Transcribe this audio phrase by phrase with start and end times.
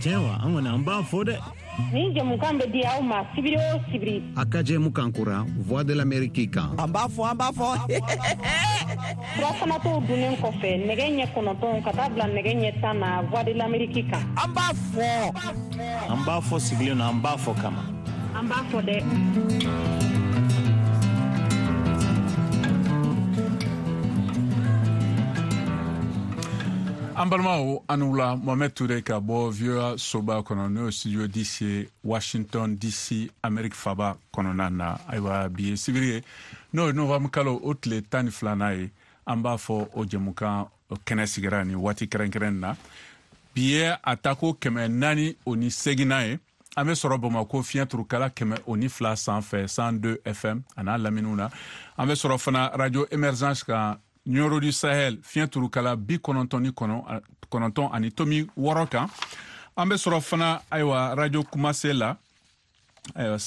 [0.00, 1.04] cewa an wani an ba
[1.92, 5.44] ni jamukan bɛ di aw ma sibiri o sibiri a ka je mu kan kura
[5.58, 7.66] voix de l'amérique kan an b'a fɔ an b'a fɔ
[9.36, 13.52] furafanatɔw dunnen kɔfɛ nɛgɛ ɲɛ kɔnɔntɔn ka taa bila nɛgɛ ɲɛ tan na voix de
[13.52, 15.36] l'amérique kan an b'a fɔ
[16.08, 17.84] an b'a fɔ sigilen na an b'a fɔ kama
[18.34, 18.96] an b'a fɔ dɛ
[27.16, 31.60] an balimaw ani wula mohamɛd ture ka bɔ voa soba kɔnɔ n'o ye studio dc
[31.62, 36.20] ye washington dc amɛriki faba kɔnɔna na ayiwa bi ye sibiri ye
[36.74, 38.90] n'o ye novanbru kalo o tile tan ni filana ye
[39.26, 42.74] an b'a fɔ o jɛmukan kɛnɛ sigira ni waati kɛrɛnkɛrɛn na
[43.54, 46.38] bi ye a tako kɛmɛ naani o ni segina ye
[46.76, 50.62] an be sɔrɔ bamako fiɲɛ turukala kɛmɛ o ni fila san fɛ san 2 fm
[50.76, 51.48] a n'a laminiw na
[51.96, 53.96] an be sɔrɔ fana radio emergence kan
[54.28, 59.08] ɲɔro du sahɛl fiɲɛ turukala bi kɔnɔntɔn kɔnɔ kɔnɔntɔn ani tomi wɔrɔ kan
[59.76, 62.16] an be sɔrɔ fana ayiwa radio kumase la
[63.14, 63.38] ayiwa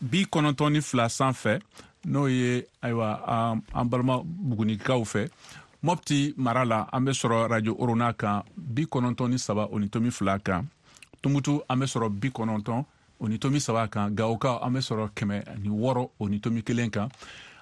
[0.00, 1.60] bi kɔnɔntɔn ni fila san fɛ
[2.04, 5.30] n'o ye ayiwa an balima bugunikaw fɛ
[5.84, 9.88] mɔpti mara la an be sɔrɔ radio orona kan bi kɔnɔntɔn ni saba o ni
[9.88, 10.66] tomi fila kan
[11.22, 12.84] tumutu an be sɔrɔ bi kɔnɔntɔn
[13.20, 16.62] o ni tomi saba kan gawokaw an be sɔrɔ kɛmɛ ani wɔrɔ o ni tomi
[16.62, 17.08] kelen kan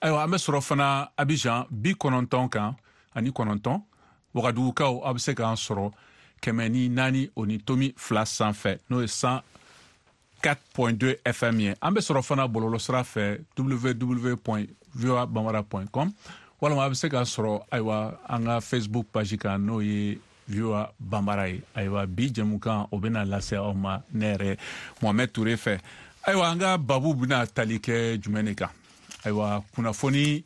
[0.00, 2.76] ayiwa an be sɔrɔ fana abijan bi kɔnɔntɔn kan
[3.14, 3.82] ani kɔnɔntɔn
[4.34, 5.92] wagadugukaw aw be se k'an sɔrɔ
[6.42, 11.94] kɛmɛ ni naani o ni tomi fila san fɛ n'o ye 104.2 fm ye an
[11.94, 14.36] be sɔrɔ fana bɔlɔlɔsira fɛ www
[14.94, 16.12] voa bamara com
[16.60, 20.90] walama a be se k'a sɔrɔ ayiwa an ka facebook paji kan n'o ye voa
[21.02, 24.58] bamara ye ayiwa bi jɛmukan o bena lase aw ma ne yɛrɛ
[25.02, 25.80] mohamɛd ture fɛ
[26.26, 28.70] ayiwa an ka babu bena tali kɛ jumɛn ne kan
[29.28, 30.44] ayiwa kunnafoni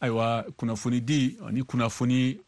[0.00, 2.38] ayiwa kunnafoni di ani kunnafoni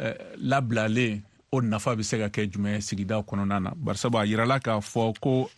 [0.00, 4.60] eh, labilalen o nafa be se ka kɛ jumɛn sigida kɔnɔna na barisabu a yirala
[4.60, 5.50] k'a fɔ ko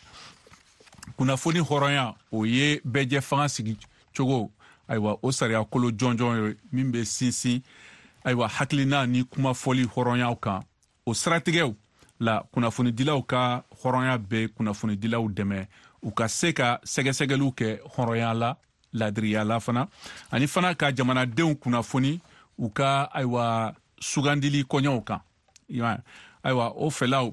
[1.16, 3.76] kunnafoni hɔrɔnya o ye bɛɛjɛ fanga sigi
[4.16, 4.50] cogo
[4.88, 7.62] ayiwa o sariya kolo jɔnjɔn ye min bɛ sinsin
[8.24, 10.62] ayiwa hakilina ni kumafɔli hɔrɔnyaw kan
[11.04, 11.74] o siratigɛw
[12.20, 15.66] la kunnafonidilaw ka hɔrɔnya bɛ kunnafonidilaw dɛmɛ
[16.02, 18.54] u ka se ka sɛgɛsɛgɛliw kɛ hɔrɔnya la
[18.92, 19.86] ladiriyala fana
[20.30, 22.20] ani fana ka jamanadenw kunnafoni
[22.58, 25.20] u ka ayiwa sugandili kɔɲɔw kan
[26.44, 27.30] ayiwa o fɛlaw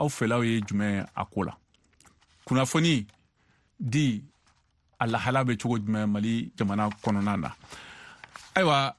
[0.00, 1.52] aw fɛlaw ye jumɛn a ko la
[2.46, 3.06] kunnafoni
[3.78, 4.24] di
[5.00, 7.52] a lahala bɛ cogo jumɛn mali jamana kɔnɔna na
[8.54, 8.94] ayiwa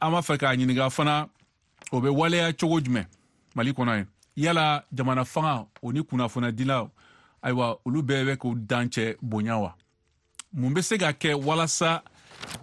[0.00, 1.28] an b'a fɛ k'a ɲininga fana
[1.92, 3.06] o be waleya cogo jumɛn
[3.54, 4.06] mali kɔnɔ ye
[4.46, 6.88] yala jamana fanga o ni kunnafonadila
[7.44, 9.74] ayiwa olu bɛɛ bɛ k'u dancɛ bonya wa
[10.52, 12.02] mun be se ka kɛ walasa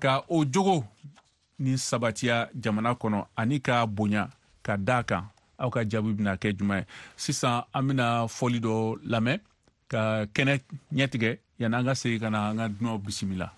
[0.01, 0.83] ka o jogo
[1.59, 4.23] ni sabatiya jamana kɔnɔ ani ka bonya
[4.65, 5.23] ka daa kan
[5.61, 8.05] aw ka jaabi bena kɛ juman ye sisan an bena
[8.37, 8.75] fɔli dɔ
[9.11, 9.39] lamɛn
[9.91, 10.01] ka
[10.35, 10.53] kɛnɛ
[10.95, 13.49] ɲɛtigɛ yani an ka segi ka na an ka dunɔw bisimila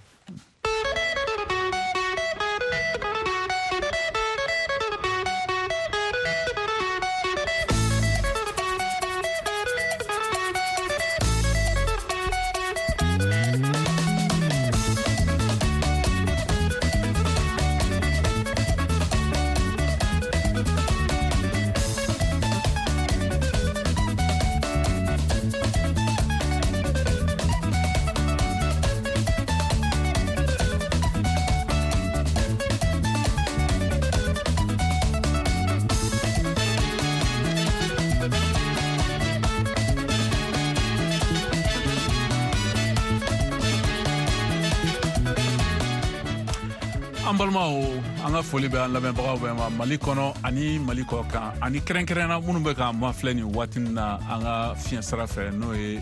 [47.29, 47.77] an balimaw
[48.25, 51.79] an ka foli bɛ an lamɛnbagaw bɛɛ ma mali kɔnɔ ani mali kɔ kan ani
[51.79, 55.73] kɛrɛnkɛrɛnna minnu bɛ k'an mafilɛ nin waati min na an ka fiɲɛ sira fɛ n'o
[55.77, 56.01] ye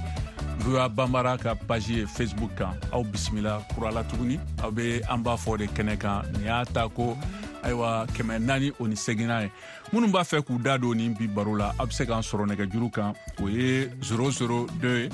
[0.63, 5.35] voa banbara ka paji ye facebook kan aw bisimila kurala tuguni aw be an b'a
[5.35, 7.17] fɔ de kɛnɛ kan nin y'a ta ko
[7.63, 9.51] ayiwa kɛmɛ naani o ni segina ye
[9.91, 12.45] minnu b'a fɛ k'u da don nin bi baro la aw be se k'an sɔrɔ
[12.55, 13.13] nɛgɛjuru kan
[13.43, 15.09] o ye 002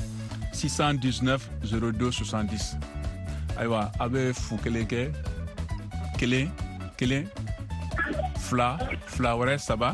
[0.51, 2.77] 619 02 70
[3.57, 5.11] ayiwa aw be fu kelen kɛ
[6.23, 6.47] kelen
[6.97, 7.23] kelen
[8.45, 8.67] fila
[9.13, 9.89] fila wɛrɛ saba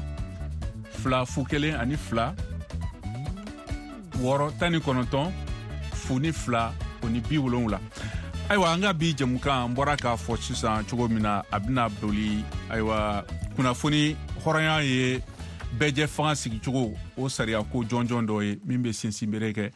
[1.02, 2.36] fila fu kelen ani fila
[4.22, 5.32] wɔɔrɔ tan ni kɔnɔntɔn
[6.04, 6.72] fu ni fila
[7.04, 7.80] oni ni bi wolonwula
[8.50, 11.90] ayiwa an ka bi jɛmukan n bɔra k'a fɔ sisan cogo min na a bena
[11.90, 15.22] boli ayiwa kunnafoni hɔrɔnya ye
[15.80, 19.72] bɛɛjɛ fanga sigicogo o sariya ko jɔnjɔn dɔ ye min be sinsin bere kɛ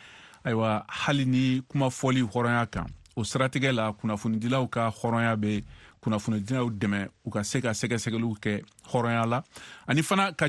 [0.46, 5.64] ayiwa hali ni kumafɔli hɔrɔnya kan o siratigɛ la kunnafonidilaw ka hɔrɔnya bɛ
[6.02, 9.44] kunnafonidilaw dɛmɛ u ka se ka sɛgɛsɛgɛliw kɛ hɔrɔnya la
[9.88, 10.42] ani fana ka